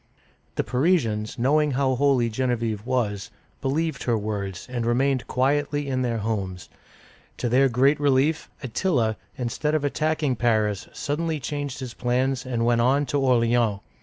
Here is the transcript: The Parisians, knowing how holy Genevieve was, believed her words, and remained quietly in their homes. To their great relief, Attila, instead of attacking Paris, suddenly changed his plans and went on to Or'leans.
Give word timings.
The 0.55 0.63
Parisians, 0.63 1.37
knowing 1.37 1.73
how 1.73 1.93
holy 1.93 2.27
Genevieve 2.27 2.87
was, 2.87 3.29
believed 3.61 4.01
her 4.05 4.17
words, 4.17 4.65
and 4.67 4.83
remained 4.83 5.27
quietly 5.27 5.87
in 5.87 6.01
their 6.01 6.17
homes. 6.17 6.69
To 7.37 7.47
their 7.47 7.69
great 7.69 7.99
relief, 7.99 8.49
Attila, 8.63 9.15
instead 9.37 9.75
of 9.75 9.83
attacking 9.83 10.37
Paris, 10.37 10.87
suddenly 10.91 11.39
changed 11.39 11.81
his 11.81 11.93
plans 11.93 12.47
and 12.47 12.65
went 12.65 12.81
on 12.81 13.05
to 13.05 13.19
Or'leans. 13.19 13.81